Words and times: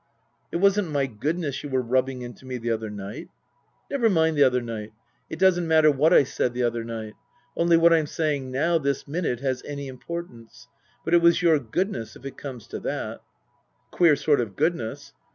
"It 0.51 0.55
wasn't 0.55 0.89
my 0.89 1.05
goodness 1.05 1.61
you 1.63 1.69
were 1.69 1.83
ribbing 1.83 2.23
into 2.23 2.43
me 2.47 2.57
the 2.57 2.71
other 2.71 2.89
night."" 2.89 3.27
Never 3.91 4.09
mind 4.09 4.35
the 4.35 4.43
other 4.43 4.59
night. 4.59 4.93
It 5.29 5.37
doesn't 5.37 5.67
matter 5.67 5.91
what 5.91 6.11
I 6.11 6.23
said 6.23 6.55
the 6.55 6.63
other 6.63 6.83
night. 6.83 7.13
Only 7.55 7.77
what 7.77 7.93
I'm 7.93 8.07
saying 8.07 8.49
now 8.49 8.79
this 8.79 9.07
minute 9.07 9.41
has 9.41 9.61
any 9.63 9.87
importance. 9.87 10.67
But 11.05 11.13
it 11.13 11.21
was 11.21 11.43
your 11.43 11.59
goodness, 11.59 12.15
if 12.15 12.25
it 12.25 12.35
comes 12.35 12.65
to 12.69 12.79
that."" 12.79 13.21
Queer 13.91 14.15
sort 14.15 14.41
of 14.41 14.55
goodness." 14.55 15.13